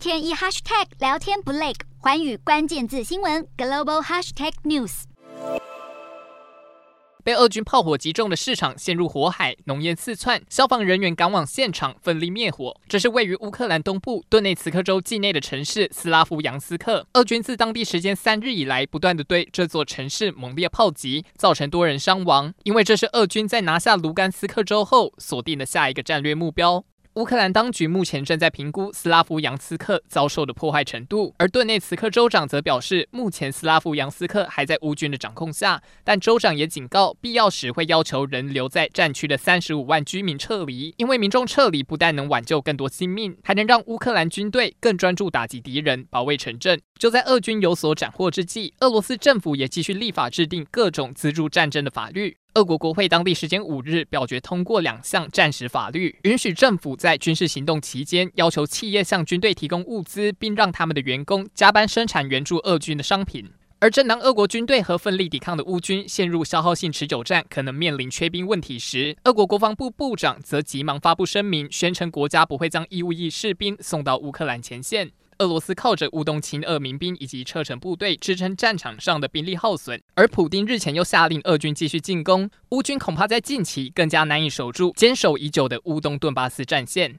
[0.00, 5.02] 天一 hashtag 聊天不累，寰宇关键字新闻 global hashtag news。
[7.22, 12.74] 被俄军炮火击中的市场陷入火海，浓烟四窜，消防人员赶往现场奋力灭火。
[12.88, 17.06] 这是位于乌克兰东部顿内茨克州境内的城市斯拉夫扬斯克。
[17.12, 22.54] 俄军自当地时间三日以来，不断的对这座城市猛烈炮击，造成多人伤亡。
[22.62, 26.82] 因为这是俄军在拿下卢甘斯克州后锁定的下一个战略目标。
[27.20, 46.80] 乌克兰当局目前正在评估斯拉夫扬斯克遭受的破坏程度，而顿内茨克州长则表示，目前斯拉夫扬斯克还在乌军的掌控下，但州长也警告，必要时会要求仍留在战区的三十五万居民撤离，因为民众撤离不但能挽救更多性命，还能让乌克兰军队更专注打击敌人，保卫城镇。
[46.98, 52.38] 就在俄军有所斩获之际，俄罗斯政府也继续立法制定各种资助战争的法律。
[52.54, 63.48] 俄国国会当地时间五日表决通过两项战时法律，允许政府在军事行动期间要求企业向军队提供物资，并让他们的员工加班生产援助俄军的商品。
[63.78, 75.12] 而正当俄国军队和奋力抵抗的乌军陷入消耗性持久战，可能面临缺兵问题时，俄国国防部部长则急忙发布声明，宣称国家不会将义务役士兵送到乌克兰前线。
[75.40, 87.18] 俄罗斯靠着乌东亲俄民兵以及车臣部队支撑战场上的兵力耗损，而普丁日前又下令俄军继续进攻，乌军恐怕在近期更加难以守住坚守已久的乌东顿巴斯战线。